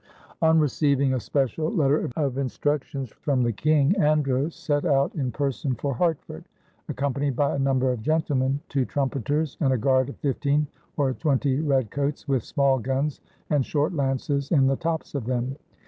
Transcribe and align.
On 0.41 0.57
receiving 0.57 1.13
a 1.13 1.19
special 1.19 1.69
letter 1.71 2.09
of 2.15 2.39
instructions 2.39 3.11
from 3.11 3.43
the 3.43 3.51
King, 3.51 3.95
Andros 3.97 4.55
set 4.55 4.83
out 4.83 5.13
in 5.13 5.31
person 5.31 5.75
for 5.75 5.93
Hartford, 5.93 6.43
accompanied 6.89 7.35
by 7.35 7.53
a 7.53 7.59
number 7.59 7.91
of 7.91 8.01
gentlemen, 8.01 8.61
two 8.67 8.83
trumpeters, 8.83 9.57
and 9.59 9.71
a 9.73 9.77
guard 9.77 10.09
of 10.09 10.15
fifteen 10.17 10.65
or 10.97 11.13
twenty 11.13 11.59
redcoats, 11.61 12.27
"with 12.27 12.43
small 12.43 12.79
guns 12.79 13.21
and 13.51 13.63
short 13.63 13.93
lances 13.93 14.49
in 14.49 14.65
the 14.65 14.75
tops 14.75 15.13
of 15.13 15.25
them." 15.27 15.55